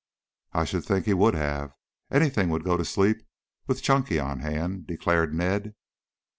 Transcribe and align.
"I 0.53 0.65
should 0.65 0.83
think 0.83 1.05
he 1.05 1.13
would 1.13 1.35
have. 1.35 1.75
Anything 2.09 2.49
would 2.49 2.63
go 2.63 2.75
to 2.75 2.83
sleep 2.83 3.17
with 3.67 3.83
Chunky 3.83 4.17
on 4.17 4.39
hand," 4.39 4.87
declared 4.87 5.31
Ned. 5.31 5.75